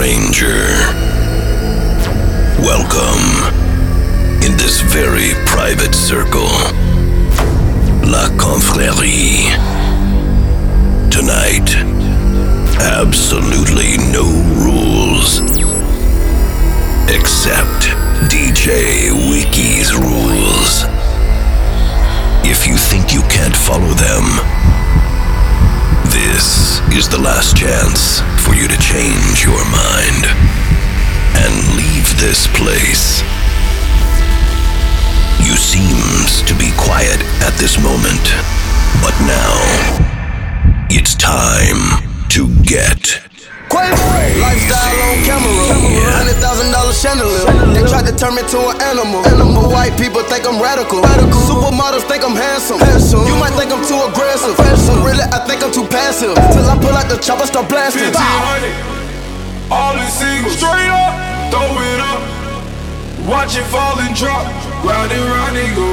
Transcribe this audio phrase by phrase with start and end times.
[0.00, 0.64] stranger.
[2.64, 3.52] Welcome
[4.42, 6.48] in this very private circle.
[8.08, 9.52] La Confrérie.
[11.10, 11.68] Tonight,
[12.80, 14.24] absolutely no
[14.64, 15.40] rules.
[17.10, 17.92] Except
[18.32, 20.84] DJ Wiki's rules.
[22.48, 24.79] If you think you can't follow them,
[26.10, 30.26] this is the last chance for you to change your mind
[31.38, 33.22] and leave this place.
[35.40, 38.22] You seems to be quiet at this moment,
[39.02, 39.54] but now
[40.90, 43.29] it's time to get
[43.80, 45.52] Lifestyle on camera,
[46.12, 47.44] hundred thousand dollar chandelier.
[47.72, 49.22] They tried to turn me to an animal.
[49.24, 51.00] But white people think I'm radical.
[51.00, 51.40] radical.
[51.48, 52.78] Supermodels think I'm handsome.
[53.26, 54.56] You might think I'm too aggressive.
[54.56, 56.34] But really, I think I'm too passive.
[56.52, 58.12] Till I pull out the chopper, start blasting.
[58.12, 61.14] 1500, all in single, straight up,
[61.48, 62.20] throw it up.
[63.28, 64.44] Watch it fall and drop,
[64.84, 65.88] round and round and go.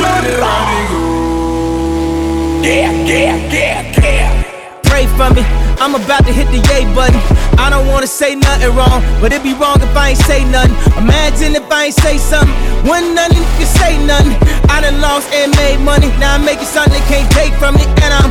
[0.00, 1.00] Round and round and go.
[2.62, 4.29] Yeah, yeah, yeah, yeah.
[5.00, 5.40] Pray for me,
[5.80, 7.16] I'm about to hit the yay button.
[7.56, 10.76] I don't wanna say nothing wrong, but it'd be wrong if I ain't say nothing.
[11.00, 12.52] Imagine if I ain't say something,
[12.84, 14.36] one nothing can say nothing.
[14.68, 17.84] I done lost and made money, now I'm making something they can't take from me,
[18.04, 18.28] and I'm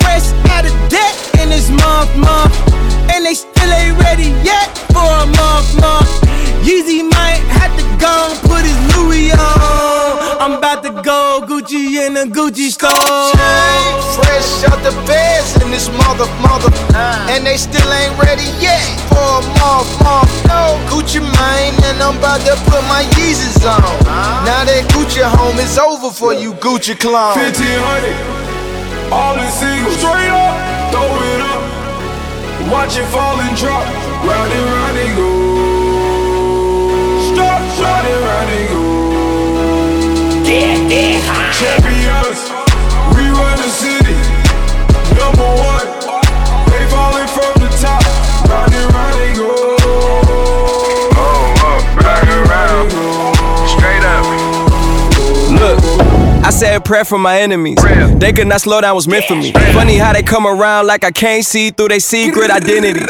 [0.00, 1.12] fresh out of debt
[1.44, 2.56] in this month, month,
[3.12, 6.08] and they still ain't ready yet for a month, month.
[6.64, 10.01] Yeezy might have to go and put his Louis on.
[10.42, 12.90] I'm about to go Gucci in a Gucci store.
[12.90, 16.66] Fresh out the beds in this mother, mother.
[16.90, 17.30] Uh.
[17.30, 20.34] And they still ain't ready yet for a month, month.
[20.50, 23.86] No, Gucci Mane, and I'm about to put my Yeezys on.
[24.02, 24.42] Uh.
[24.42, 27.38] Now that Gucci home is over for you, Gucci clone.
[27.38, 30.58] 1500, all in single, straight up,
[30.90, 31.62] throw it up.
[32.66, 33.86] Watch it fall and drop,
[34.26, 35.30] round and round and go.
[37.30, 38.71] Stop, round and round and go.
[40.92, 42.51] Champions,
[56.44, 57.78] I said a prayer for my enemies.
[58.18, 59.52] They could not slow down, was meant for me.
[59.72, 63.06] Funny how they come around like I can't see through their secret identities.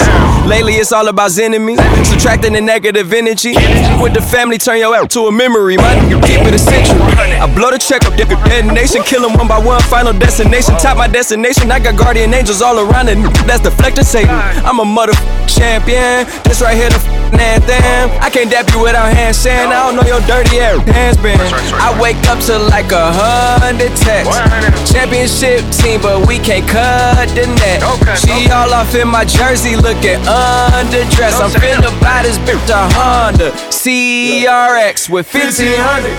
[0.46, 3.54] Lately, it's all about enemies, subtracting the negative energy.
[4.02, 5.76] With the family, turn your app to a memory.
[5.76, 7.00] My nigga, keep it a century.
[7.00, 9.80] I blow the check up, different detonation, kill 'em one by one.
[9.82, 11.70] Final destination, top my destination.
[11.70, 13.16] I got guardian angels all around it.
[13.46, 14.30] That's deflecting Satan.
[14.66, 15.14] I'm a mother
[15.46, 16.26] champion.
[16.44, 17.00] This right here, the
[17.32, 18.10] f***ing anthem.
[18.20, 21.38] I can't dap you without hand saying I don't know your dirty ass hands been.
[21.80, 24.36] I wake up to like a hundred texts.
[24.92, 27.82] Championship team, but we can't cut the net.
[28.18, 31.40] She all off in my jersey, looking underdressed.
[31.40, 36.12] I'm finna buy this bitch a Honda CRX with 1500.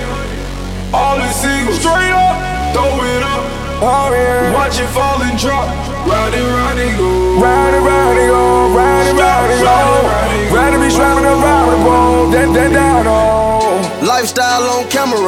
[0.93, 3.62] All the singles straight up, throw it up.
[3.83, 5.67] Watch it fall and drop,
[6.07, 7.41] round and round and go.
[7.41, 10.55] Round and round and go, round and round and go.
[10.55, 13.42] And be slamming around the ball, then, then down, oh.
[14.23, 15.19] Lifestyle on camera,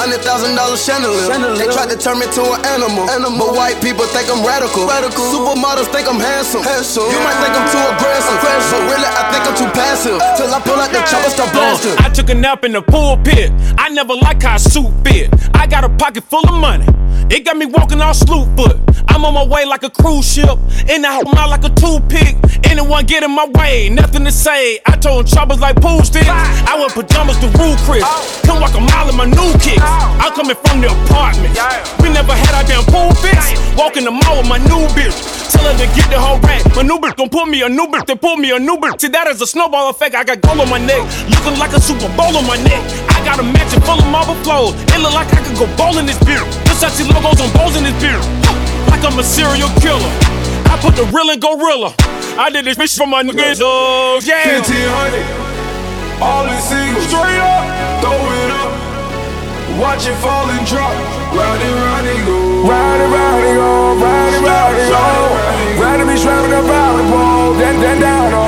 [0.00, 1.28] hundred thousand dollar chandelier.
[1.60, 3.04] They tried to turn me to an animal,
[3.36, 4.88] but white people think I'm radical.
[4.88, 5.28] radical.
[5.28, 6.64] Supermodels think I'm handsome.
[6.64, 10.16] You might think I'm too aggressive, but really I think I'm too passive.
[10.40, 11.92] Till I pull out the chopper, start blasting.
[12.00, 13.52] I took a nap in the pulpit.
[13.76, 15.28] I never like how a suit fit.
[15.52, 16.88] I got a pocket full of money.
[17.28, 18.80] It got me walking all slew foot.
[19.08, 20.58] I'm on my way like a cruise ship.
[20.88, 22.36] In the house, out like a toothpick.
[22.64, 24.80] Anyone get in my way, nothing to say.
[24.86, 26.26] I told choppers like pool sticks.
[26.26, 28.04] I wear pajamas to rule Chris.
[28.46, 29.82] Come walk a mile in my new kicks.
[29.82, 31.54] I'm coming from the apartment.
[32.02, 33.54] We never had our damn pool fix.
[33.76, 35.14] Walking the mall with my new bitch.
[35.50, 36.64] Tell her to get the whole rack.
[36.76, 38.06] My new bitch gon' pull me a new bitch.
[38.06, 39.00] They pull me a new bitch.
[39.00, 40.14] See, that is a snowball effect.
[40.14, 41.02] I got gold on my neck.
[41.28, 42.82] Looking like a Super Bowl on my neck.
[43.10, 44.74] I got a mansion full of marble flows.
[44.94, 46.42] It look like I could go bowling this beer.
[46.70, 48.20] Versace logos on bowls in this beer.
[48.88, 50.12] Like I'm a serial killer.
[50.70, 51.92] I put the real in gorilla.
[52.38, 53.60] I did this bitch for my niggas.
[53.60, 54.60] Oh, yeah.
[54.60, 57.79] 1500, all in single, straight up, throw it up.
[59.80, 60.92] Watch it fall and drop,
[61.32, 62.68] round and round and go.
[62.68, 65.82] Round and round and go, round and round and go.
[65.82, 68.39] Round and be slamming around the ball, then, then down,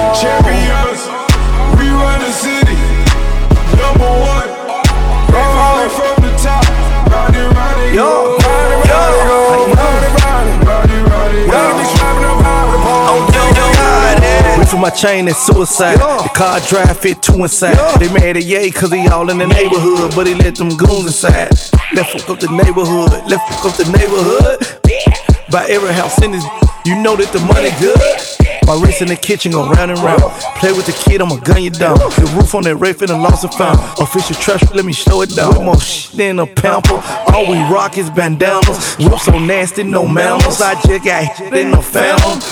[14.83, 15.99] my chain, is suicide.
[15.99, 17.77] The car drive fit two inside.
[18.01, 21.07] They mad at Ye cause he all in the neighborhood, but he let them goons
[21.07, 21.51] inside.
[21.95, 24.59] Let's fuck up the neighborhood, let's fuck up the neighborhood.
[25.53, 26.45] By every house in this,
[26.85, 28.22] you know that the money good.
[28.67, 30.23] My wrist in the kitchen go round and round.
[30.57, 31.99] Play with the kid, I'ma gun you down.
[31.99, 33.79] The roof on that Ray finna lost and found.
[34.01, 35.55] Official trash, let me slow it down.
[35.55, 37.03] With more shit than a pamper.
[37.33, 38.97] All we rock is bandanas.
[38.99, 40.61] Whip so nasty, no manners.
[40.61, 42.43] I just got hit in the found.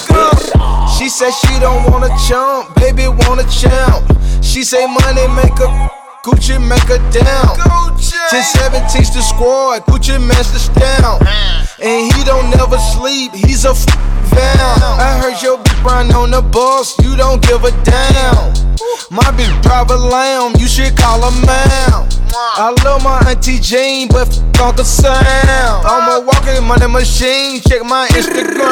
[0.98, 4.04] She said she don't want a chump, baby want a champ.
[4.42, 7.56] She say money make her Gucci make her down.
[7.56, 11.22] 10 teach the squad, Gucci match the stamp.
[11.80, 13.86] And he don't never sleep, he's a f
[14.30, 14.82] down.
[15.00, 18.69] I heard your bitch run on the bus, you don't give a damn.
[19.12, 22.06] My bitch drive a lamb, you should call her man.
[22.30, 25.18] I love my auntie Jane, but f Uncle Sam.
[25.82, 28.62] I'm a walking money machine, check my Instagram.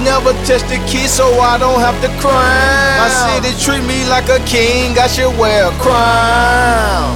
[0.08, 2.40] Never touch the key, so I don't have to cry.
[2.96, 7.12] My city treat me like a king, I should wear a crown.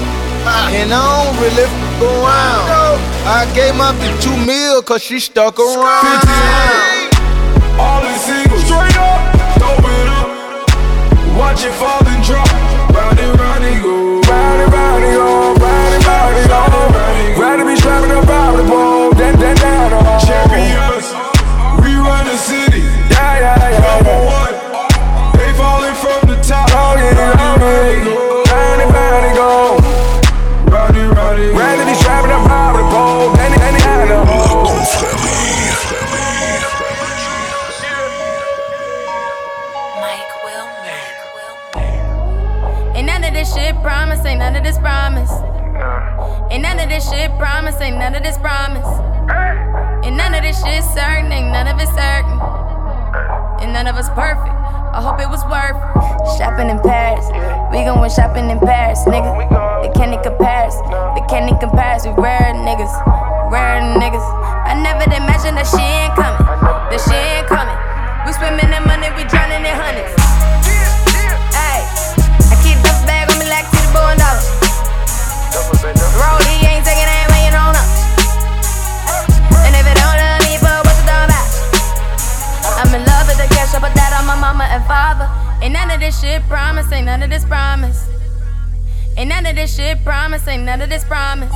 [0.69, 1.73] And I don't really f
[2.05, 3.01] around.
[3.25, 6.29] I gave my bitch two mil, cause she stuck around.
[7.81, 10.43] All single, straight up, throw it up.
[11.37, 12.02] Watch it fall
[47.03, 48.87] this shit promise, ain't none of this promise.
[50.05, 52.39] Ain't none of this shit certain, ain't none of it certain.
[53.63, 54.55] And none of us perfect.
[54.93, 56.39] I hope it was worth it.
[56.39, 57.27] Shopping in Paris.
[57.73, 59.31] We going shopping in Paris, nigga.
[59.83, 60.77] They can't even compare us.
[61.17, 62.07] They can't even compare us.
[62.07, 62.93] We rare niggas.
[63.51, 64.27] Rare niggas.
[64.69, 65.83] I never did imagine that she
[87.33, 88.05] this promise.
[89.17, 91.55] Ain't none of this shit promise, ain't none of this promise.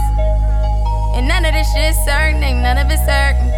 [1.12, 3.52] And none of this shit certain, ain't none of it certain.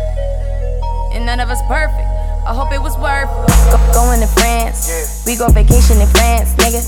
[1.14, 2.10] And none of us perfect.
[2.42, 3.46] I hope it was worth it.
[3.70, 5.22] Go, going to France.
[5.30, 6.82] We go vacation in France, nigga.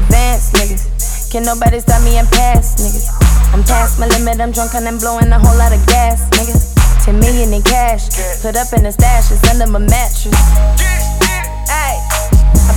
[0.00, 1.30] Advance, niggas.
[1.30, 2.16] Can nobody stop me?
[2.16, 3.12] I'm past, niggas.
[3.52, 6.56] I'm past my limit, I'm drunk and I'm blowing a whole lot of gas, nigga.
[7.04, 8.08] 10 million in cash.
[8.40, 11.09] Put up in the stash, it's under my mattress.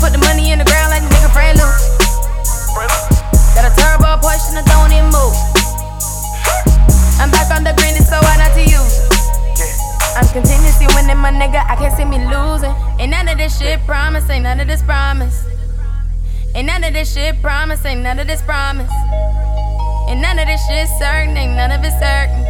[0.04, 1.72] Ay, I put the money in the ground like a nigga brand new.
[3.56, 5.36] Got a turbo Porsche and I don't even move.
[7.20, 9.72] I'm back on the green, it's so hard not to use it.
[10.20, 11.64] I'm continuously winning, my nigga.
[11.70, 12.76] I can't see me losing.
[13.00, 15.46] Ain't none of this shit promise, ain't none of this promise.
[16.54, 18.92] Ain't none of this shit promise, ain't none of this promise.
[20.10, 22.44] Ain't none of this shit certain, ain't none of it certain.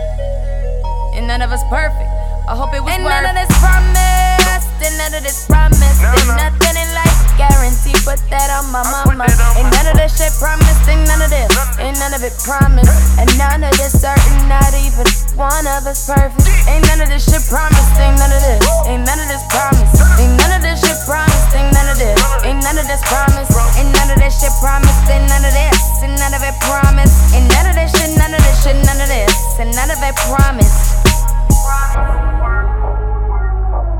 [1.16, 2.10] And none of us perfect.
[2.50, 6.02] I hope it was Ain't none of this promise, ain't none of this promise.
[6.02, 7.03] Ain't nothing in life
[7.38, 9.26] guaranteed, put that on my mama.
[9.58, 11.50] Ain't none of this shit promised, ain't none of this.
[11.80, 12.92] Ain't none of it promised.
[13.18, 15.08] And none of this certain, not even
[15.38, 16.46] one of us perfect.
[16.70, 18.62] Ain't none of this shit promised, ain't none of this.
[18.86, 19.98] Ain't none of this promised.
[20.20, 22.18] Ain't none of this shit promised, ain't none of this.
[22.46, 23.54] Ain't none of this promised.
[23.78, 25.78] Ain't none of this shit promised, ain't none of this.
[26.04, 27.18] Ain't none of it promised.
[27.34, 29.34] Ain't none of this shit, none of this shit, none of this.
[29.60, 31.02] And none of it promised.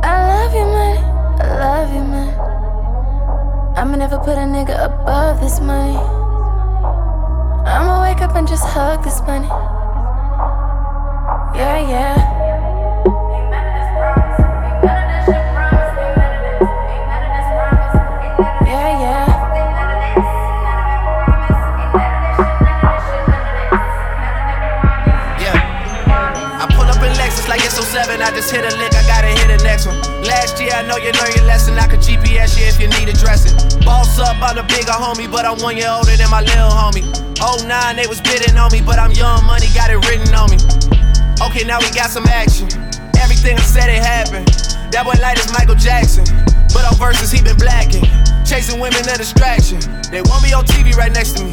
[0.04, 0.98] I love you, man.
[1.40, 2.63] I love you, man.
[3.84, 5.98] I'ma never put a nigga above this money.
[7.68, 9.46] I'ma wake up and just hug this money.
[11.54, 12.16] Yeah, yeah.
[18.66, 19.28] Yeah, yeah.
[25.42, 26.62] Yeah.
[26.62, 28.22] I pull up in Lexus like 07.
[28.22, 30.13] I just hit a lick, I gotta hit the next one.
[30.24, 31.76] Last year, I know you learned your lesson.
[31.78, 33.56] I could GPS you if you need addressing.
[33.84, 37.04] Boss up, I'm the bigger homie, but I'm one year older than my little homie.
[37.44, 40.58] 09, they was bidding on me, but I'm young money, got it written on me.
[41.44, 42.72] Okay, now we got some action.
[43.20, 44.48] Everything I said, it happened.
[44.96, 46.24] That boy light as Michael Jackson.
[46.72, 48.08] But on verses, he been blacking.
[48.48, 49.84] Chasing women, a distraction.
[50.08, 51.52] They want me on TV right next to me.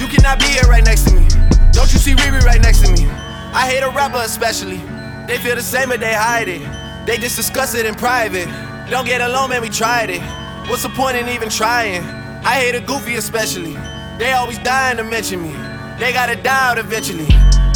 [0.00, 1.28] You cannot be here right next to me.
[1.76, 3.04] Don't you see Riri right next to me?
[3.52, 4.80] I hate a rapper especially.
[5.28, 6.85] They feel the same, but they hide it.
[7.06, 8.48] They just discuss it in private.
[8.90, 10.20] Don't get alone, man, we tried it.
[10.68, 12.02] What's the point in even trying?
[12.44, 13.74] I hate a goofy especially.
[14.18, 15.52] They always dying to mention me.
[16.00, 17.28] They gotta die out eventually.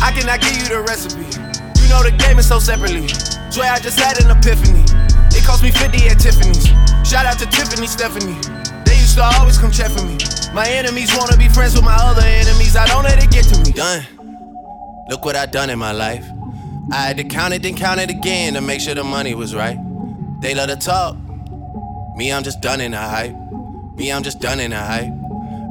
[0.02, 1.22] I cannot give you the recipe.
[1.80, 3.06] You know the game is so separately.
[3.50, 4.82] Swear I just had an epiphany.
[5.30, 6.66] It cost me 50 at Tiffany's.
[7.08, 8.34] Shout out to Tiffany Stephanie.
[8.84, 10.18] They used to always come check for me.
[10.52, 12.74] My enemies wanna be friends with my other enemies.
[12.74, 13.70] I don't let it get to me.
[13.70, 14.02] Done.
[15.08, 16.26] Look what I done in my life.
[16.92, 19.54] I had to count it, then count it again to make sure the money was
[19.54, 19.78] right.
[20.40, 21.16] They love to talk.
[22.16, 23.34] Me, I'm just done in the hype.
[23.96, 25.12] Me, I'm just done in the hype.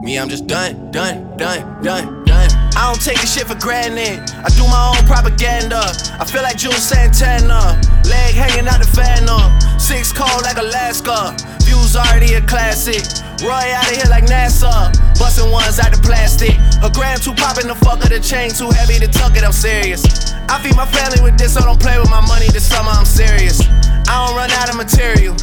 [0.01, 2.49] Me, I'm just done, done, done, done, done.
[2.75, 4.23] I don't take this shit for granted.
[4.31, 5.81] I do my own propaganda.
[6.19, 7.75] I feel like Juelz Santana.
[8.07, 9.51] Leg hanging out the fan up.
[9.81, 11.35] Six cold like Alaska.
[11.65, 13.03] Views already a classic.
[13.41, 14.91] Roy out of here like NASA.
[15.17, 16.59] Busting ones out the plastic.
[16.83, 19.43] A gram too poppin' the fuck of the chain too heavy to tuck it.
[19.43, 20.03] I'm serious.
[20.51, 22.91] I feed my family with this, so don't play with my money this summer.
[22.91, 23.61] I'm serious.
[24.07, 25.35] I don't run out of material.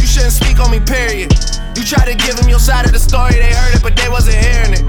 [0.00, 1.30] You shouldn't speak on me, period.
[1.76, 4.08] You try to give them your side of the story, they heard it, but they
[4.08, 4.84] wasn't hearing it.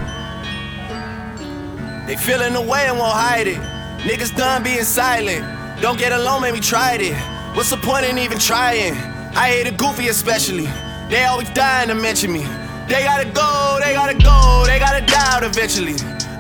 [2.08, 3.60] They feeling the way and won't hide it.
[4.06, 5.44] Niggas done being silent.
[5.82, 7.16] Don't get alone, maybe tried it.
[7.56, 8.94] What's the point in even trying?
[9.36, 10.68] I hate a goofy especially.
[11.10, 12.42] They always dying to mention me.
[12.88, 15.96] They gotta go, they gotta go, they gotta die out eventually.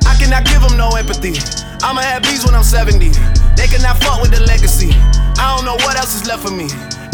[0.06, 1.38] I cannot give them no empathy.
[1.82, 3.10] I'ma have bees when I'm 70.
[3.56, 4.90] They cannot fuck with the legacy.
[5.38, 6.66] I don't know what else is left for me.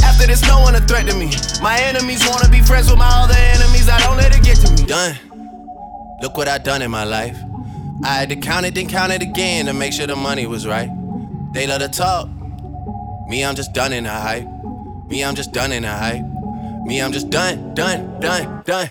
[0.03, 1.31] After this, no one a threat to me.
[1.61, 3.89] My enemies wanna be friends with my other enemies.
[3.89, 4.87] I don't let it get to me.
[4.87, 5.17] Done.
[6.21, 7.37] Look what I done in my life.
[8.03, 10.65] I had to count it, then count it again to make sure the money was
[10.65, 10.89] right.
[11.53, 12.29] They love to talk.
[13.27, 14.47] Me, I'm just done in the hype.
[15.07, 16.30] Me, I'm just done in the hype.
[16.83, 18.89] Me, I'm just done, done, done, done.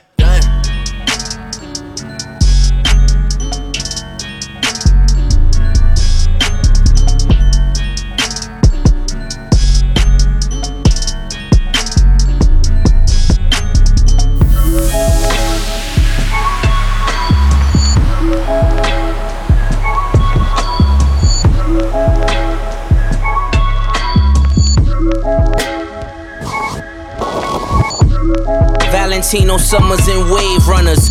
[28.91, 31.11] Valentino summers and wave runners.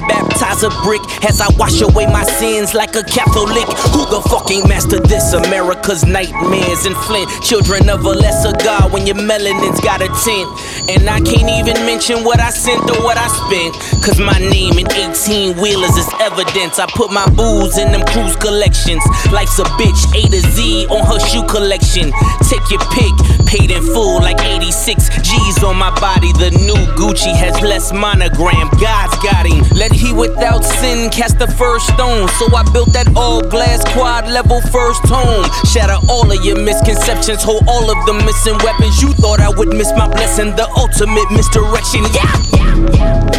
[0.00, 3.66] baptize a brick as I wash away my sins like a Catholic.
[3.92, 5.32] Who the fucking master this?
[5.32, 7.30] America's nightmares and Flint.
[7.42, 10.48] Children of a lesser God when your melanin's got a tint.
[10.90, 13.74] And I can't even mention what I sent or what I spent.
[14.04, 16.78] Cause my name in 18 wheelers is evidence.
[16.78, 19.02] I put my booze in them cruise collections.
[19.32, 22.12] Life's a bitch, A to Z on her shoe collection.
[22.48, 23.14] Take your pick,
[23.46, 26.32] paid in full like 86 G's on my body.
[26.32, 28.68] The new Gucci has less monogram.
[28.80, 29.64] God's got him.
[29.76, 32.28] Let he without sin cast the first stone.
[32.40, 35.44] So I built that all glass quad level first home.
[35.66, 39.02] Shatter all of your misconceptions, hold all of the missing weapons.
[39.02, 42.04] You thought I would miss my blessing, the ultimate misdirection.
[42.14, 43.34] Yeah,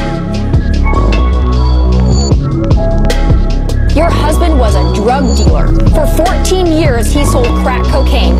[3.95, 5.67] Your husband was a drug dealer.
[5.95, 8.35] For 14 years, he sold crack cocaine.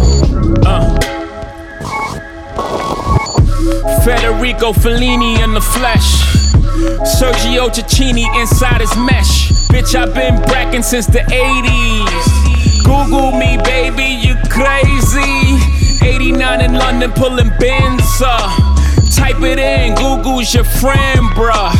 [0.65, 0.99] Uh.
[4.03, 6.54] Federico Fellini in the flesh.
[6.75, 9.49] Sergio Tacchini inside his mesh.
[9.69, 12.83] Bitch, I've been bracking since the 80s.
[12.83, 15.57] Google me, baby, you crazy.
[16.05, 18.51] 89 in London, pulling bins up.
[19.15, 21.71] Type it in, Google's your friend, bruh.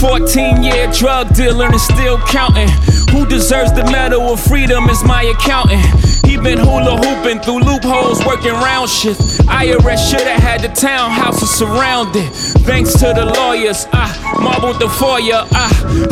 [0.00, 2.68] 14 year drug dealer and still counting.
[3.12, 6.03] Who deserves the medal of freedom is my accountant.
[6.24, 9.16] He been hula hooping through loopholes, working round shit.
[9.46, 12.30] IRS shoulda had the townhouses surrounded.
[12.64, 14.08] Thanks to the lawyers, I
[14.42, 15.68] marbled the foyer, I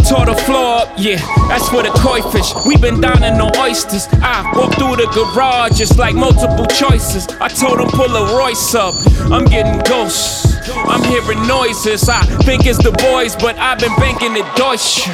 [0.09, 0.88] tore the floor up.
[0.97, 1.16] Yeah,
[1.49, 2.52] that's for the koi fish.
[2.66, 4.07] We been dining on oysters.
[4.23, 7.26] I walked through the garage, it's like multiple choices.
[7.40, 8.95] I told him pull a Royce up.
[9.31, 10.47] I'm getting ghosts.
[10.69, 12.09] I'm hearing noises.
[12.09, 15.09] I think it's the boys, but I've been banking the Deutsche.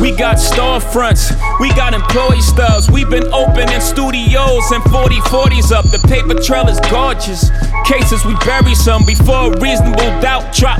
[0.00, 2.88] We got storefronts, we got employee stubs.
[2.88, 5.84] We've been opening studios and 40 40s up.
[5.86, 7.50] The paper trail is gorgeous.
[7.84, 10.78] Cases we bury some before a reasonable doubt drop.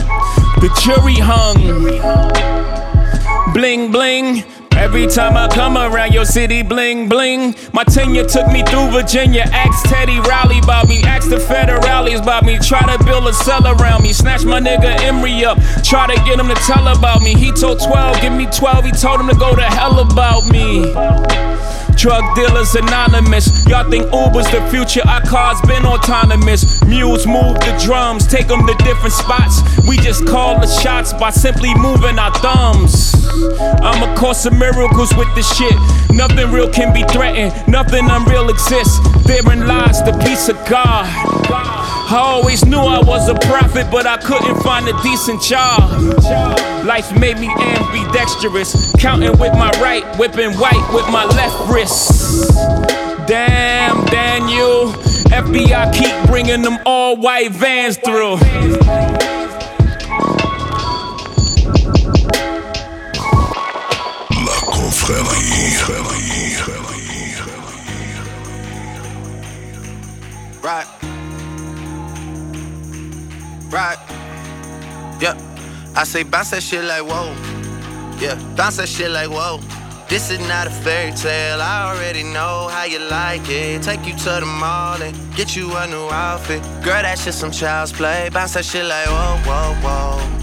[0.61, 1.59] The jury hung.
[3.53, 4.45] Bling bling.
[4.79, 7.57] Every time I come around your city, bling bling.
[7.73, 9.43] My tenure took me through Virginia.
[9.53, 11.03] Ask Teddy Riley about me.
[11.03, 12.59] Ask the federales about me.
[12.61, 14.13] Try to build a cell around me.
[14.13, 15.59] Snatch my nigga Emory up.
[15.83, 17.35] Try to get him to tell about me.
[17.35, 18.85] He told 12, give me 12.
[18.85, 20.95] He told him to go to hell about me.
[21.99, 23.67] Drug dealers anonymous.
[23.67, 25.03] Y'all think Uber's the future?
[25.09, 26.83] Our cars been autonomous.
[26.85, 29.61] Mules move the drums, take them to different spots.
[29.89, 33.15] We just call the shots by simply moving our thumbs.
[33.83, 35.75] I'm a course of miracles with this shit.
[36.11, 38.97] Nothing real can be threatened, nothing unreal exists.
[39.27, 41.05] Therein lies the peace of God.
[42.11, 45.91] I always knew I was a prophet, but I couldn't find a decent job.
[46.87, 52.51] Life made me ambidextrous, counting with my right, whipping white with my left wrist.
[53.27, 54.93] Damn, Daniel,
[55.29, 58.39] FBI keep bringing them all white vans through.
[73.71, 73.99] Right.
[75.21, 75.37] Yeah.
[75.95, 77.35] I say bounce that shit like whoa.
[78.19, 78.37] Yeah.
[78.57, 79.61] Bounce that shit like whoa.
[80.09, 81.61] This is not a fairy tale.
[81.61, 83.83] I already know how you like it.
[83.83, 86.63] Take you to the mall and get you a new outfit.
[86.83, 88.31] Girl, that shit some child's play.
[88.33, 90.39] Bounce that shit like whoa, whoa, whoa.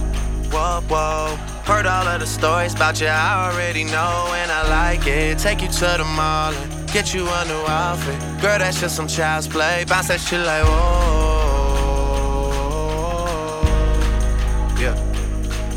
[0.51, 1.35] Whoa, whoa.
[1.65, 5.39] Heard all of the stories about you, I already know, and I like it.
[5.39, 8.19] Take you to the mall and get you a new outfit.
[8.39, 9.83] Girl, that's just some child's play.
[9.87, 11.34] Bounce that shit like, whoa.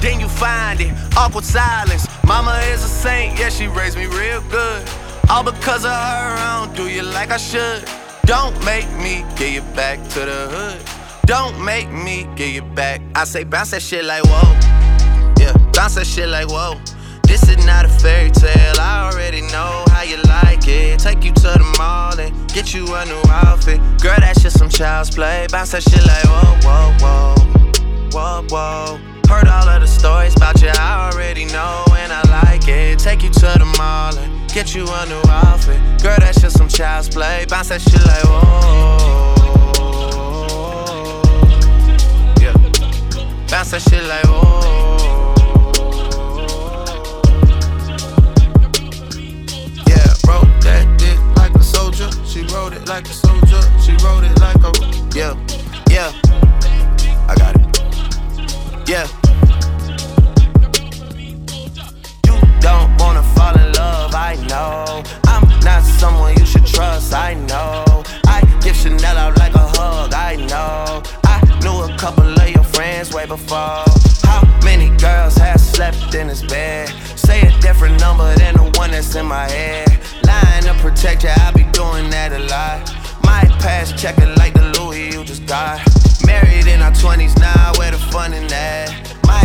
[0.00, 2.06] Then you find it, awkward silence.
[2.24, 4.88] Mama is a saint, yeah, she raised me real good.
[5.28, 7.84] All because of her, I don't do you like I should.
[8.24, 10.80] Don't make me get you back to the hood.
[11.26, 13.00] Don't make me get you back.
[13.14, 14.52] I say bounce that shit like whoa.
[15.40, 16.80] Yeah, bounce that shit like whoa.
[17.26, 18.74] This is not a fairy tale.
[18.78, 21.00] I already know how you like it.
[21.00, 23.80] Take you to the mall and get you a new outfit.
[24.00, 25.46] Girl, that's just some child's play.
[25.50, 27.36] Bounce that shit like whoa, whoa, whoa.
[28.12, 29.15] Whoa, whoa.
[29.36, 32.98] Heard all of the stories about you, I already know, and I like it.
[32.98, 35.78] Take you to the mall and get you a new outfit.
[36.02, 37.44] Girl, that's just some child's play.
[37.46, 39.34] Bounce that shit like whoa.
[42.40, 42.54] Yeah.
[43.50, 45.34] Bounce that shit like whoa.
[49.86, 52.08] Yeah, wrote that dick like a soldier.
[52.24, 53.60] She wrote it like a soldier.
[53.84, 54.72] She wrote it like a
[55.14, 55.36] yeah,
[55.90, 56.10] yeah.
[57.28, 58.88] I got it.
[58.88, 59.06] Yeah.
[64.48, 65.02] Know.
[65.26, 67.84] I'm not someone you should trust, I know.
[68.26, 71.02] I give Chanel out like a hug, I know.
[71.24, 73.84] I knew a couple of your friends way before.
[74.22, 76.88] How many girls have slept in this bed?
[77.16, 79.88] Say a different number than the one that's in my head.
[80.24, 82.80] Lying to protect you, I be doing that a lot.
[83.24, 85.80] My past checking like the Louis you just got.
[86.26, 89.16] Married in our 20s now, where the fun in that?
[89.26, 89.42] My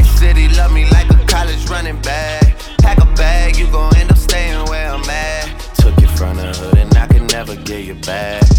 [7.94, 8.51] never get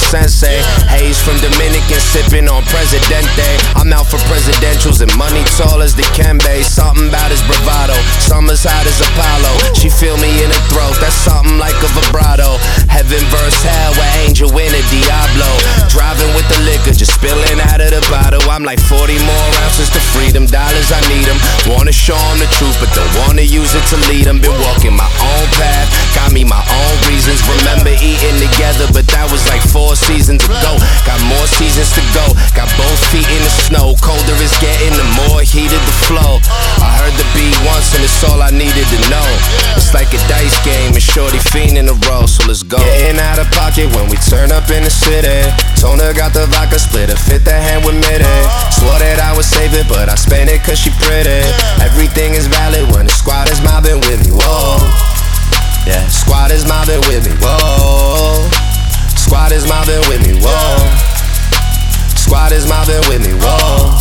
[0.00, 0.62] sensei.
[0.88, 3.48] Haze from Dominican, sipping on Presidente.
[3.76, 6.62] I'm out for presidentials and money tall as the Kembe.
[6.64, 9.74] Something about his bravado, summer's hot as Apollo.
[9.74, 12.56] She feel me in her throat, that's something like a vibrato.
[12.86, 15.50] Heaven verse hell, where angel in a Diablo.
[15.90, 17.49] Driving with the liquor, just spilling
[18.10, 18.42] bottle.
[18.50, 21.38] I'm like 40 more ounces to freedom, dollars I need them.
[21.70, 24.38] Wanna show 'em the truth, but don't wanna use it to lead 'em.
[24.42, 27.40] Been walking my own path, got me my own reasons.
[27.46, 30.76] Remember eating together, but that was like four seasons ago.
[31.06, 32.26] Got more seasons to go,
[32.58, 33.94] got both feet in the snow.
[34.02, 36.40] Colder it's getting, the more heated the flow.
[36.82, 39.28] I heard the beat once and it's all I needed to know.
[39.76, 42.78] It's like a dice game and shorty fiend in a row, so let's go.
[42.78, 45.44] Getting out of pocket when we turn up in the city.
[45.80, 48.36] Tona got the vodka splitter, fit the hand with Mitty.
[48.76, 51.40] Swore that I would save it, but I spent it cause she pretty.
[51.80, 54.32] Everything is valid when the squad is mobbing with me.
[54.32, 54.80] Whoa.
[55.88, 57.34] Yeah, squad is mobbing with me.
[57.40, 58.48] Whoa.
[59.16, 60.38] Squad is mobbing with me.
[60.40, 61.10] Whoa.
[62.16, 63.32] Squad is mobbing with me.
[63.40, 63.96] Whoa.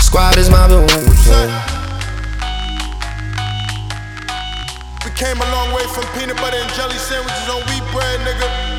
[0.00, 1.10] Squad is mobbing with me.
[1.10, 1.75] We
[5.16, 8.75] came a long way from peanut butter and jelly sandwiches on wheat bread, nigga.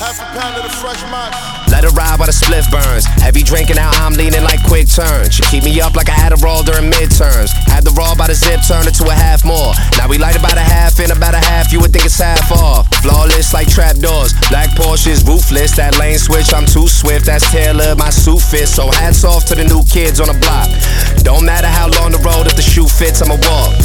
[0.00, 1.04] Half a pound of the fresh.
[1.68, 3.04] Let her ride while the spliff burns.
[3.20, 5.36] Heavy drinking out, I'm leaning like quick turns.
[5.36, 7.52] She keep me up like I had a roll during midterms.
[7.68, 9.76] Had the roll by the zip, turned it to a half more.
[10.00, 12.48] Now we light about a half in about a half, you would think it's half
[12.50, 12.88] off.
[13.04, 14.32] Flawless like trap doors.
[14.48, 15.76] Black Porsches, roofless.
[15.76, 17.26] That lane switch, I'm too swift.
[17.28, 18.72] That's Taylor, my suit fits.
[18.72, 20.72] So hats off to the new kids on the block.
[21.28, 23.76] Don't matter how long the road, if the shoe fits, I'ma walk.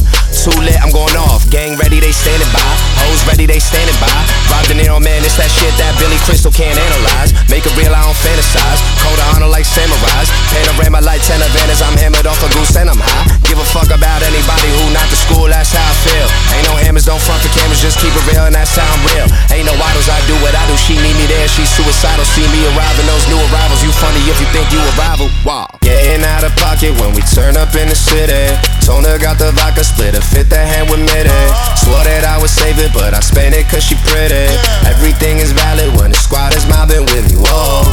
[0.46, 1.50] Too lit, I'm going off.
[1.50, 2.62] Gang ready, they standing by.
[3.02, 4.14] Hoes ready, they standing by.
[4.54, 7.34] Rob De Niro, man, it's that shit that Billy Crystal can't analyze.
[7.50, 8.78] Make it real, I don't fantasize.
[9.02, 10.30] Code of honor like samurais.
[10.54, 11.82] Panorama like 10 Havana's.
[11.82, 13.26] I'm hammered off a goose and I'm high.
[13.50, 16.28] Give a fuck about anybody who not the school, that's how I feel.
[16.54, 19.02] Ain't no hammers, don't front the cameras, just keep it real and that's how I'm
[19.18, 19.26] real.
[19.50, 20.78] Ain't no idols, I do what I do.
[20.78, 22.22] She need me there, she's suicidal.
[22.22, 23.82] See me arriving, those new arrivals.
[23.82, 25.26] You funny if you think you a rival.
[25.42, 25.75] Wow.
[25.86, 28.50] Getting out of pocket when we turn up in the city.
[28.82, 31.30] Tona got the vodka splitter, fit the hand with Mitty.
[31.78, 34.50] Swore that I would save it, but I spent it cause she pretty.
[34.90, 37.38] Everything is valid when the squad is mobbing with me.
[37.38, 37.86] Whoa.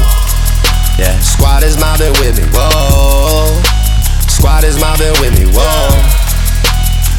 [0.96, 2.48] Yeah, squad is mobbing with me.
[2.56, 3.60] Whoa.
[4.32, 5.52] Squad is mobbing with me.
[5.52, 5.92] Whoa.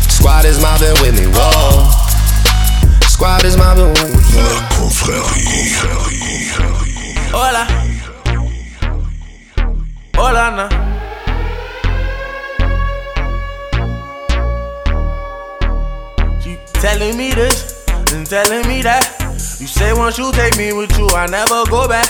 [0.09, 1.29] Squad is mobbing with me.
[1.29, 1.85] Whoa.
[3.05, 4.41] Squad is mobbing with me.
[4.41, 5.69] La confrérie.
[7.29, 7.92] Hola.
[10.23, 10.69] Hola, na.
[16.45, 19.03] You telling me this and telling me that.
[19.59, 22.07] You say once you take me with you, I never go back.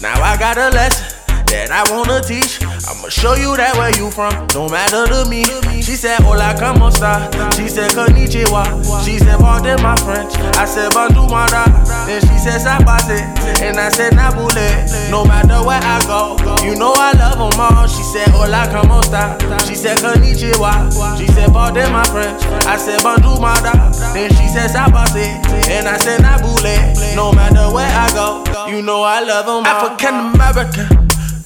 [0.00, 1.09] Now I got a lesson
[1.50, 2.62] that I wanna teach.
[2.62, 5.44] I'ma show you that where you from, no matter to me.
[5.82, 7.28] She said, Hola, como esta?
[7.56, 8.64] She said, Konnichiwa.
[9.04, 10.34] She said, Pardon my French.
[10.56, 11.64] I said, Bonjour, mara.
[12.06, 13.20] Then she said, Sabase.
[13.62, 15.10] And I said, Nabule.
[15.10, 17.86] No matter where I go, you know I love them all.
[17.86, 19.36] She said, Hola, como esta?
[19.66, 21.18] She said, Konnichiwa.
[21.18, 22.42] She said, Pardon my French.
[22.66, 23.72] I said, Bonjour, mara.
[24.14, 25.42] Then she said, Sabase.
[25.68, 27.16] And I said, Nabule.
[27.16, 29.66] No matter where I go, you know I love them all.
[29.66, 31.08] African American,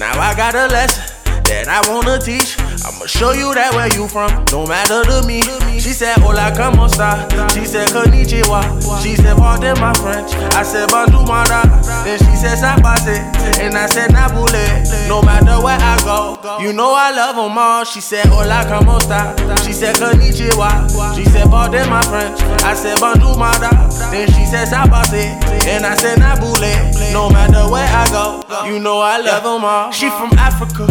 [0.00, 1.19] Now I got a lesson
[1.50, 2.54] that I wanna teach.
[2.86, 5.42] I'ma show you that where you from, no matter to me.
[5.80, 7.26] She said, Hola, como esta?
[7.52, 8.62] She said, Konnichiwa.
[9.02, 10.32] She said, Pardon my French.
[10.54, 11.66] I said, Bonjour, mara.
[12.04, 13.18] Then she said, Sabase.
[13.58, 15.08] And I said, Nabule.
[15.08, 17.84] No matter where I go, you know I love them all.
[17.84, 19.34] She said, Hola, como esta?
[19.64, 21.16] She said, Konnichiwa.
[21.16, 22.40] She said, Pardon my French.
[22.62, 23.70] I said, Bonjour, mara.
[24.12, 25.36] Then she said, Sabase.
[25.66, 27.12] And I said, Nabule.
[27.12, 29.90] No matter where I go, you know I love them all.
[29.90, 30.86] She from Africa.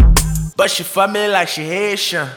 [0.59, 2.27] But she fuck me like she Haitian.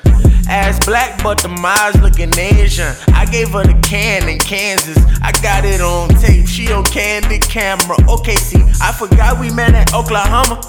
[0.49, 2.95] Ass black, but the eyes looking Asian.
[3.09, 4.97] I gave her the can in Kansas.
[5.21, 6.47] I got it on tape.
[6.47, 7.97] She on candid camera.
[8.09, 10.63] Okay, see, I forgot we met in Oklahoma.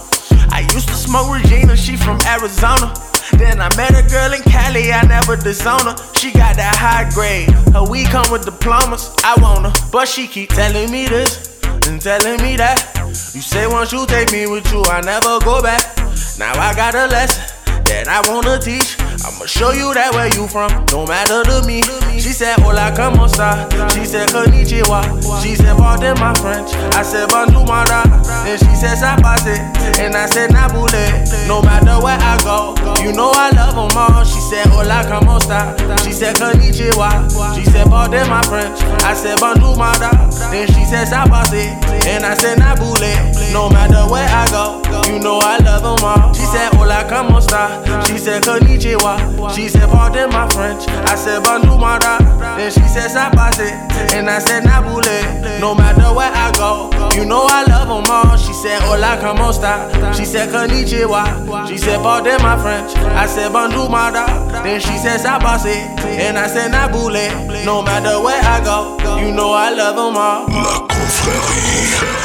[0.50, 2.92] I used to smoke Regina, she from Arizona.
[3.38, 5.96] Then I met a girl in Cali, I never disown her.
[6.18, 7.52] She got that high grade.
[7.70, 9.14] Her weed come with diplomas.
[9.24, 12.82] I want her, but she keep telling me this and telling me that.
[13.06, 15.93] You say once you take me with you, I never go back.
[16.38, 17.53] Now I got a lesson
[17.94, 18.98] that I wanna teach.
[19.22, 21.86] I'ma show you that where you from, no matter to me.
[22.18, 23.70] She said, Hola, como esta?
[23.94, 25.06] She said, Konnichiwa.
[25.42, 26.74] She said, Pardon my French.
[26.98, 28.04] I said, Bonjour, mara.
[28.44, 29.62] Then she said, Sabase.
[30.02, 31.06] And I said, Nabule.
[31.48, 34.26] No matter where I go, you know I love them all.
[34.26, 35.78] She said, Hola, como esta?
[36.04, 37.30] She said, Konnichiwa.
[37.56, 38.82] She said, Pardon my French.
[39.06, 40.10] I said, Bonjour, mara.
[40.50, 41.78] Then she said, Sabase.
[42.10, 43.14] And I said, Nabule.
[43.54, 46.34] No matter where I go, you know I love them all.
[46.34, 47.83] She said, Hola, como esta?
[48.08, 49.54] She said konnichiwa.
[49.56, 50.88] She said pardon my French.
[50.88, 52.18] I said bonjour mara.
[52.58, 53.72] Then she said sapase.
[54.14, 55.60] And I said nabule.
[55.60, 58.38] No matter where I go, you know I love them all.
[58.38, 59.90] She said hola como esta.
[60.16, 61.68] She said konnichiwa.
[61.68, 62.96] She said pardon my French.
[62.98, 64.26] I said bonjour mara.
[64.64, 65.76] Then she said sapase.
[66.04, 67.66] And I said nabule.
[67.66, 70.48] No matter where I go, you know I love them all.
[70.48, 72.24] La confrérie.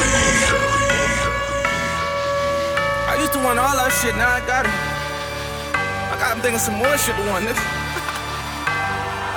[3.08, 4.97] I used to want all that shit, now I got it.
[6.18, 7.62] Got I'm thinking some more shit to want, nigga.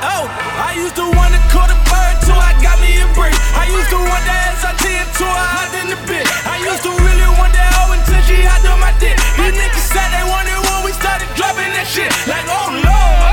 [0.02, 0.26] Oh,
[0.58, 3.38] I used to wanna call the bird till I got me a break.
[3.54, 6.26] I used to want that SRT until I hopped in the bit.
[6.42, 9.14] I used to really want that hoe until she hopped on my dick.
[9.38, 12.10] These niggas said they wanted when we started dropping that shit.
[12.26, 13.31] Like, oh lord,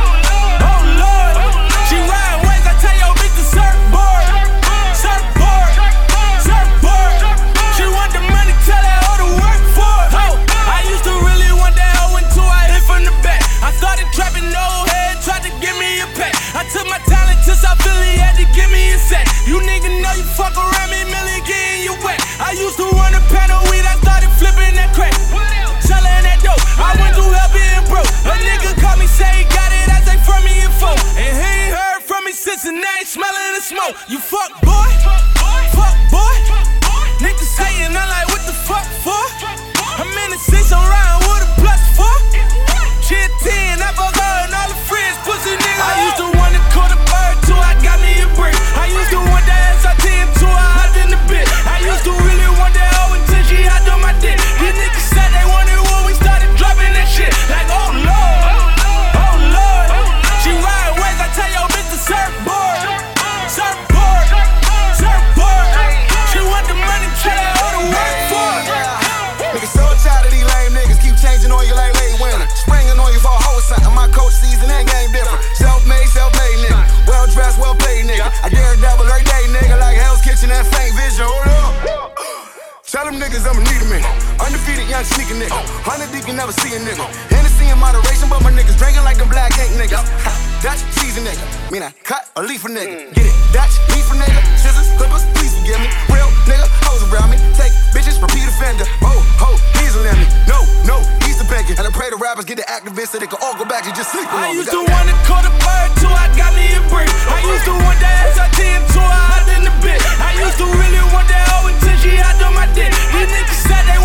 [91.69, 93.13] Mean I cut or leaf a nigga.
[93.13, 93.37] Get it?
[93.53, 94.41] Dutch, leaf a nigga.
[94.57, 95.93] Scissors, clippers, please forgive me.
[96.09, 97.37] Real nigga, hoes around me.
[97.61, 98.89] Take bitches, repeat offender.
[99.05, 100.25] Oh, ho, he's a me.
[100.49, 101.77] No, no, he's the banker.
[101.77, 103.93] And I pray the rappers get the activists so they can all go back and
[103.93, 107.13] just sleep I used to wanna call the bird till I got me a break.
[107.29, 110.01] I used to want that SRT until I hopped in the bit.
[110.25, 112.89] I used to really want that hoe until she hopped on my dick.
[113.13, 113.98] These niggas said they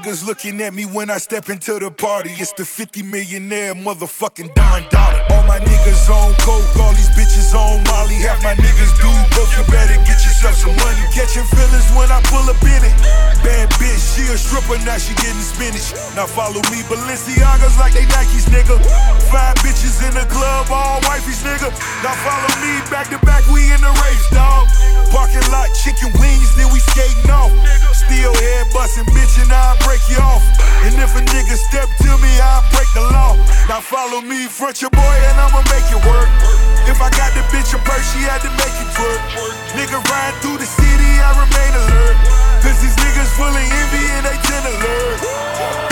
[0.00, 2.30] Niggas looking at me when I step into the party.
[2.30, 4.99] It's the 50 millionaire motherfucking Don Dollar.
[5.64, 8.16] Niggas on coke, all these bitches on Molly.
[8.22, 9.50] Half my niggas do both.
[9.56, 11.04] You better get yourself some money.
[11.12, 12.94] Catching feelings when I pull up in it.
[13.40, 15.96] Bad bitch, she a stripper, now she getting spinach.
[16.12, 18.76] Now follow me, Balenciagas like they Nikes, nigga.
[19.32, 21.72] Five bitches in the club, all wifeys, nigga.
[22.04, 24.68] Now follow me, back to back, we in the race, dog.
[25.08, 27.50] Parking lot, chicken wings, then we skating off.
[27.96, 30.44] Still head busting, bitch, and I'll break you off.
[30.84, 33.36] And if a nigga step to me, I'll break the law.
[33.68, 36.30] Now follow me, front your boy, and I'ma make it work.
[36.88, 39.20] If I got the bitch a purse, she had to make it twerk.
[39.76, 42.16] Nigga ride through the city, I remain alert.
[42.64, 45.89] Cause these niggas full of envy and they tend to learn.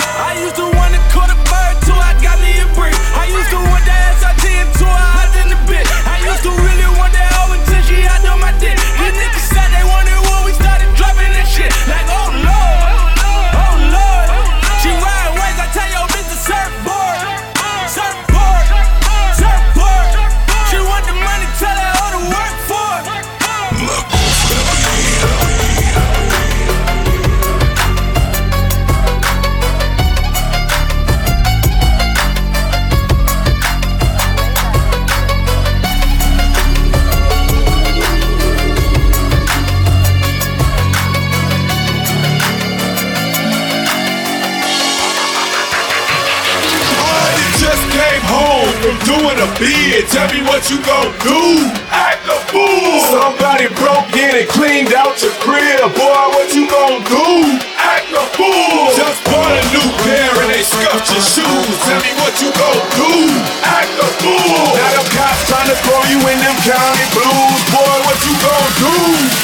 [50.59, 51.71] What you gon' do.
[51.87, 52.99] Act a fool.
[53.07, 55.79] Somebody broke in and cleaned out your crib.
[55.95, 57.55] Boy, what you gon' do?
[57.79, 58.91] Act a fool.
[58.91, 61.79] Just bought a new pair and they scuffed your shoes.
[61.87, 63.39] Tell me what you gon' do.
[63.63, 64.75] Act a fool.
[64.75, 67.63] Now them cops trying to throw you in them county blues.
[67.71, 68.91] Boy, what you gon' do?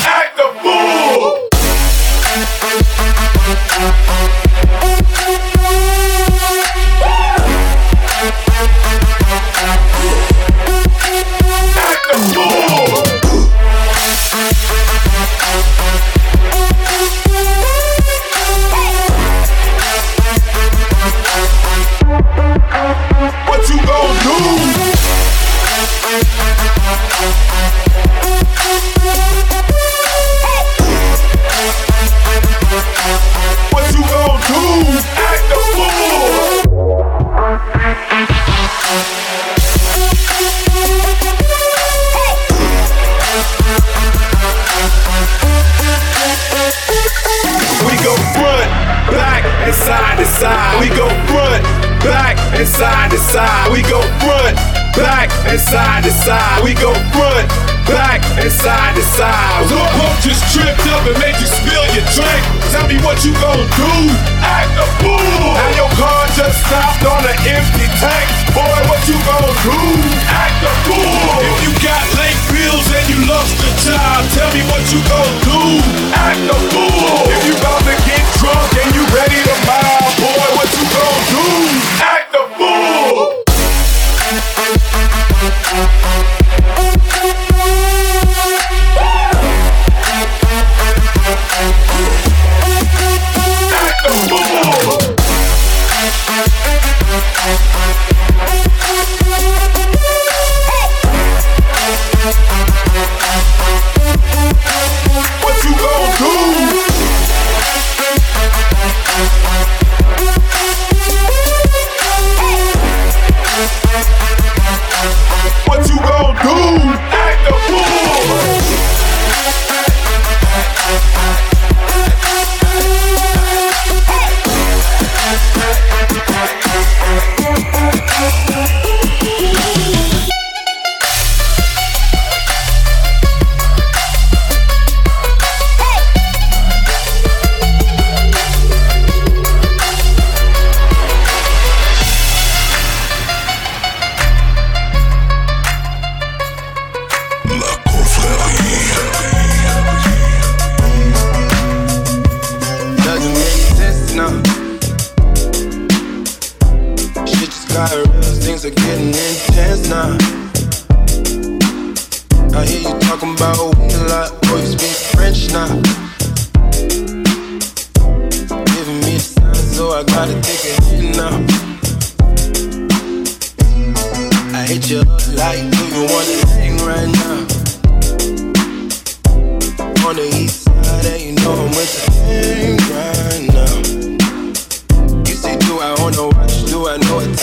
[0.03, 1.45] Act a fool.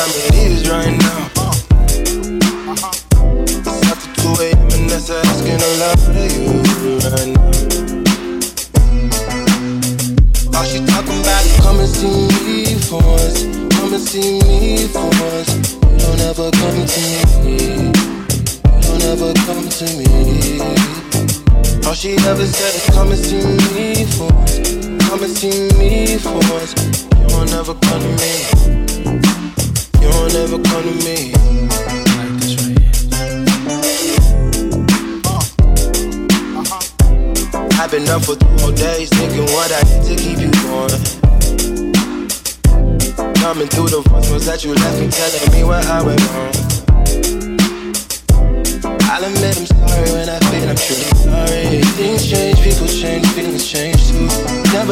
[0.04, 0.41] I'm ready.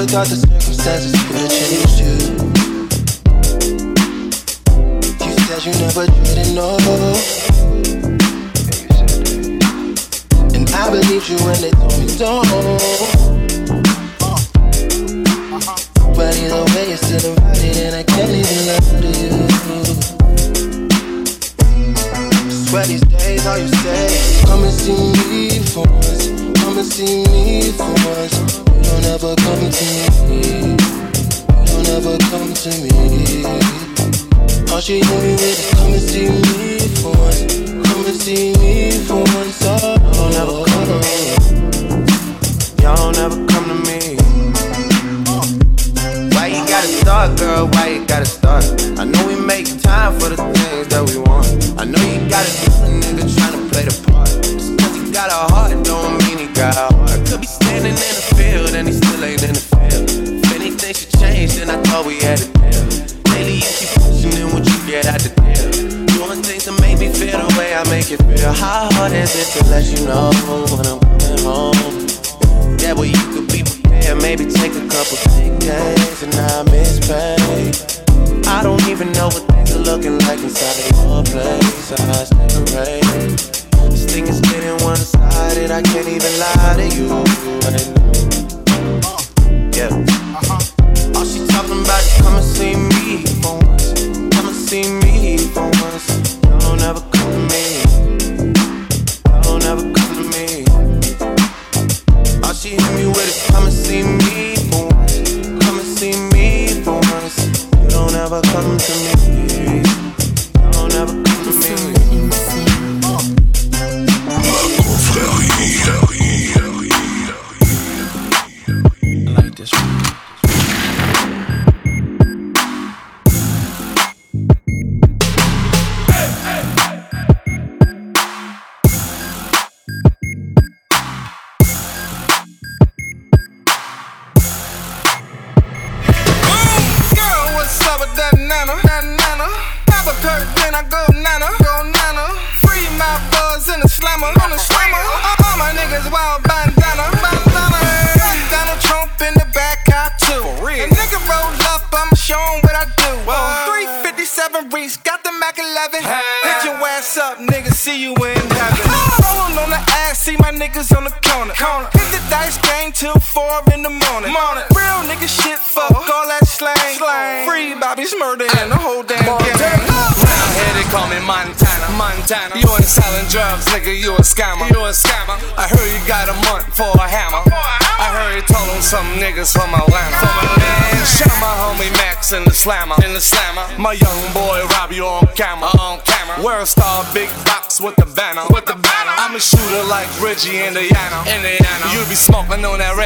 [0.00, 2.14] never thought the circumstances could change you.
[5.26, 6.76] You said you never didn't know.
[10.54, 12.48] And I believed you when they told me don't.
[16.16, 19.50] But either way, you're still invited, and I can't even love to you
[22.70, 24.94] swear these days all you say Come and see
[25.28, 26.28] me for once
[26.62, 28.09] Come and see me for once
[34.90, 35.29] she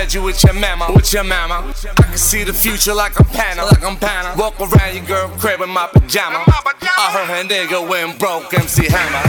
[0.04, 1.74] smoking on that Reggie with your mama, with your mama.
[1.98, 4.34] I can see the future like I'm Panna, like I'm Panna.
[4.36, 6.44] Walk around your girl crib in my pajama.
[6.46, 9.24] I heard her nigga went broke, MC Hammer.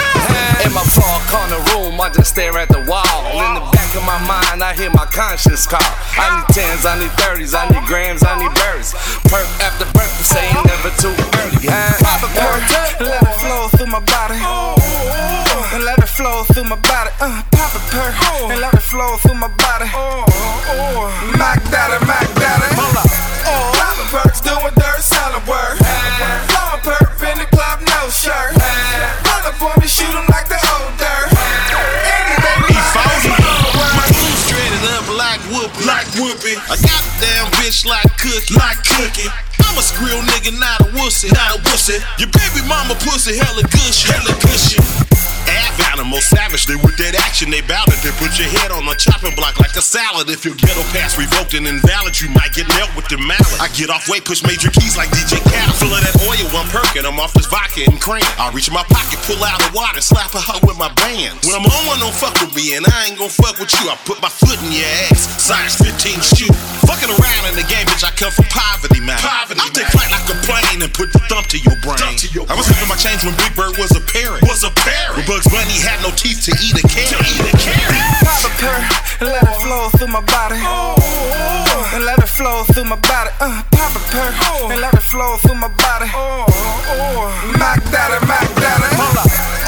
[0.65, 3.21] In my far corner room, I just stare at the wall.
[3.33, 5.79] In the back of my mind, I hear my conscience call.
[6.17, 8.93] I need tens, I need thirties, I need grams, I need berries.
[9.31, 11.67] Perk after breakfast, ain't never too early.
[11.67, 11.95] Huh?
[12.03, 14.74] Pop a let it flow through my body.
[15.73, 17.11] And let it flow through my body.
[17.19, 18.15] Uh, pop a perk,
[18.49, 19.89] and let it flow through my body.
[19.93, 22.69] Oh, oh, Mac daddy, Mac daddy.
[22.79, 23.09] Hold up.
[23.75, 25.77] Pop a perks doing dirt salad work.
[25.77, 28.55] Blow a perk in the club, no shirt.
[29.27, 31.29] Run up on me, shoot 'em like the old dirt.
[31.35, 35.85] Any baby, My boots dreaded up like Whoopi.
[35.85, 36.55] Like Whoopi.
[36.71, 38.55] I got a damn bitch like cookie.
[38.55, 39.44] Like cookie.
[39.75, 41.29] I'm a skrill nigga, not a wussy.
[41.33, 41.99] Not a wussy.
[42.17, 44.07] Your baby mama pussy hella gushy.
[44.09, 44.79] Hella gushy.
[44.79, 45.14] Ab
[46.05, 47.97] animal savage, they with that action, they bout it.
[48.05, 50.29] They put your head on a chopping block like a salad.
[50.29, 53.57] If your ghetto pass revoked and invalid, you might get nailed with the mallet.
[53.57, 55.73] I get off weight, push major keys like DJ Khaled.
[55.81, 57.09] Full of that oil, one perking.
[57.09, 58.21] I'm off this vodka and cream.
[58.37, 61.41] I reach in my pocket, pull out the water, slap a hoe with my bands.
[61.41, 63.89] When I'm on one, don't fuck with me, and I ain't gon' fuck with you.
[63.89, 66.53] I put my foot in your ass, size 15 shoe.
[66.85, 69.17] Fucking around in the game, bitch, I come from poverty, man.
[69.17, 71.99] Poverty, I take flight like a plane and put the thump to your brain.
[72.49, 74.43] I was having my change when Big Bird was a parent.
[74.43, 75.17] Was a parent.
[75.17, 77.15] When Bugs Bunny had no teeth to eat a carrot.
[77.15, 78.01] To eat a carrot.
[78.23, 78.83] Pop a perk,
[79.21, 80.59] and let it flow through my body.
[81.95, 83.31] And let it flow through my body.
[83.39, 84.33] Uh, pop a perk,
[84.71, 86.09] and let it flow through my body.
[87.59, 88.89] Mac daddy, Mac daddy.
[88.95, 89.64] Hold up.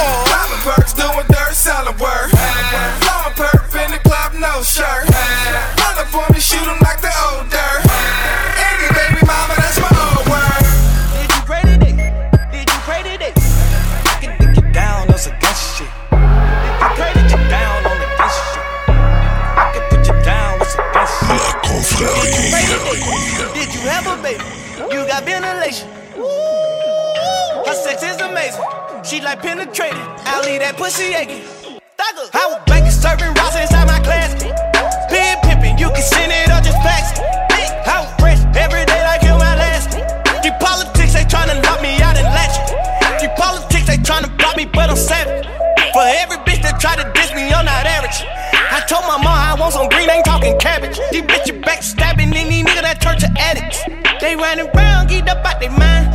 [29.27, 29.99] Like penetrated.
[30.23, 31.43] I leave that pussy aching.
[31.99, 34.31] I was banking serving rocks inside my class.
[35.11, 37.19] Pin pimping, you can send it or just fax.
[37.19, 39.99] I was fresh every day like you my last.
[40.47, 42.55] The politics, they tryna lock me out and latch.
[43.19, 45.43] The politics, they tryna block me, but I'm savage.
[45.91, 48.23] For every bitch that try to diss me, I'm not average.
[48.23, 51.03] I told my mom I want some green, ain't talking cabbage.
[51.11, 54.06] These bitches backstabbing, and these niggas that church to addicts.
[54.19, 56.09] They running around, get up out they mind.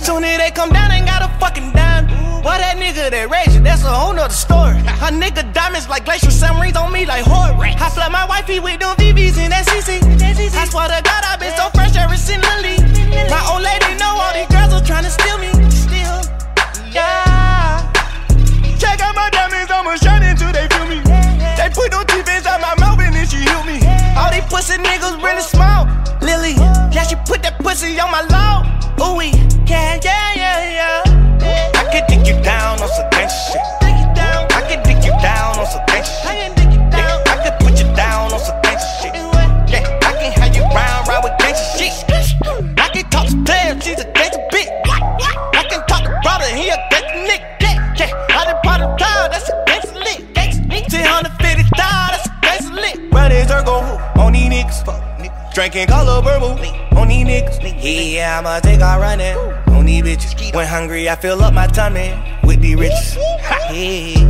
[0.00, 2.06] Soon as they come down, ain't got a fucking dime.
[2.42, 4.74] Boy, that nigga that raging, that's a whole nother story.
[5.02, 7.54] Her nigga diamonds like glacial submarines on me like horror.
[7.54, 10.02] I flood my wifey with them VVs in that CC.
[10.02, 12.82] I swear to God, i been so fresh ever since the league.
[13.30, 15.54] My old lady know all these girls are trying to steal me.
[15.70, 16.18] Still,
[16.90, 17.86] yeah.
[18.82, 20.98] Check out my diamonds, I'ma shine until they feel me.
[21.54, 23.78] They put no teeth inside my mouth and then she heal me.
[24.18, 25.77] All these pussy niggas really small.
[58.38, 59.34] I'ma take our running
[60.04, 60.54] bitches.
[60.54, 62.14] When hungry, I fill up my tummy
[62.44, 63.16] with these riches.
[63.18, 64.22] Ha, yeah.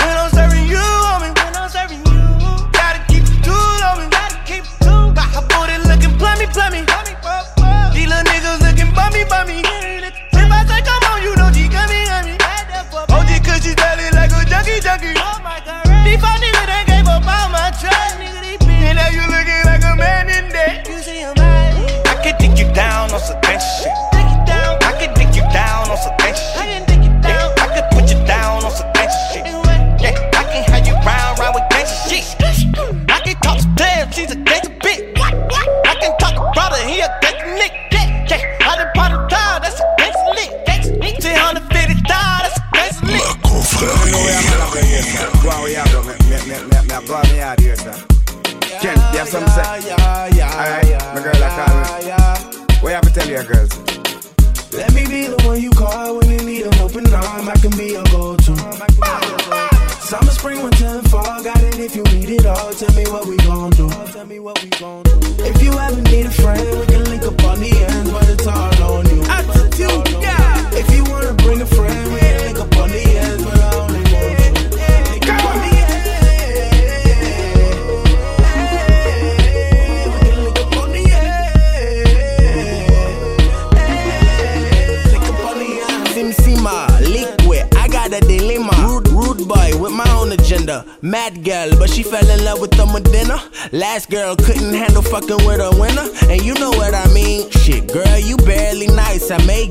[0.00, 1.36] When I'm serving you, homie.
[1.36, 4.08] When I'm serving you, gotta keep it two on me.
[4.08, 5.12] Gotta keep it two.
[5.12, 6.91] Got her booty looking plummy, plummy.
[91.32, 93.42] Mad girl, but she fell in love with the Medina.
[93.72, 96.08] Last girl couldn't handle fucking with a winner.
[96.30, 97.48] And you know what I mean.
[97.50, 99.30] Shit, girl, you barely nice.
[99.30, 99.68] I may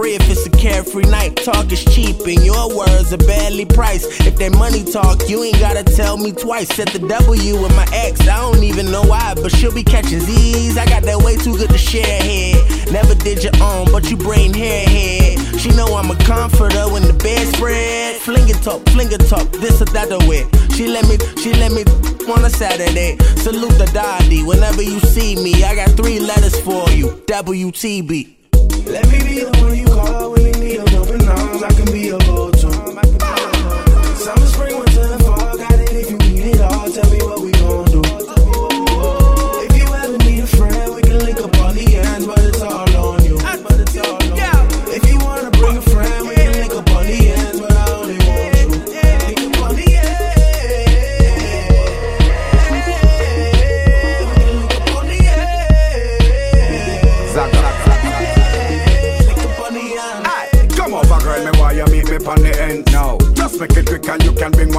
[0.00, 1.36] free if it's a carefree night.
[1.36, 4.06] Talk is cheap and your words are barely priced.
[4.26, 6.68] If that money talk, you ain't gotta tell me twice.
[6.68, 10.20] Set the W with my ex, I don't even know why, but she'll be catching
[10.20, 10.76] Z's.
[10.78, 12.92] I got that way too good to share head.
[12.92, 15.38] Never did your own, but you brain hair head.
[15.60, 18.16] She know I'm a comforter when the bed spread.
[18.16, 20.46] Fling it up, fling it up, this or that away.
[20.74, 21.84] She let me, she let me
[22.32, 23.18] on a Saturday.
[23.36, 25.64] Salute the daddy whenever you see me.
[25.64, 27.08] I got three letters for you.
[27.26, 28.39] WTB.
[28.86, 31.64] Let me be the one you call when you need a helping arm.
[31.64, 32.49] I can be your go-to.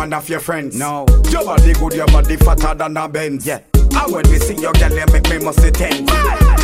[0.02, 0.76] One of your friends.
[0.76, 3.46] No, your body good, your body fatter than a Benz.
[3.46, 3.60] Yeah.
[3.76, 6.10] And when me see your girl, you make me must tense.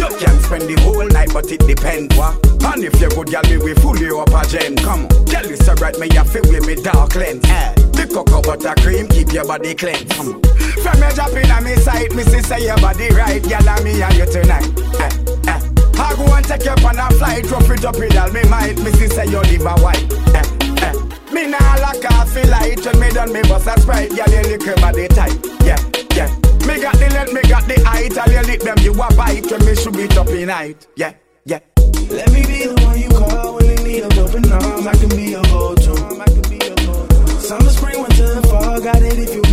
[0.01, 2.17] You can spend the whole night, but it depends.
[2.17, 2.33] What?
[2.65, 4.75] And if you're good, girl, me we full you up a gem.
[4.77, 7.45] Come on, girl, it's alright, me you feel with me dark lens.
[7.45, 7.73] Eh.
[7.93, 10.07] The cocoa butter cream keep your body clean.
[10.17, 10.41] Come on.
[10.81, 13.83] From your drop in on me side, me see say your body right, girl, and
[13.85, 14.65] me and you tonight.
[14.97, 15.13] Eh,
[15.45, 15.61] eh.
[15.93, 18.81] I go and take you on a flight, drop it up in all me mind.
[18.81, 20.09] Me see say you live a white.
[20.33, 20.66] Eh.
[21.31, 24.09] Me nah like coffee light when me done me bust a sprite.
[24.09, 25.37] Girl, you lick your body tight.
[25.63, 25.77] Yeah,
[26.15, 26.29] yeah.
[26.65, 28.17] Me got the length, me got the height.
[28.17, 30.87] All you lick them, you a bite when me should be up in night.
[30.95, 31.13] Yeah,
[31.45, 31.59] yeah.
[32.09, 34.87] Let me be the one you call when you need a helping arm.
[34.87, 35.95] I can be your go-to.
[37.41, 38.79] Summer, spring, winter, fall.
[38.81, 39.46] Got it if you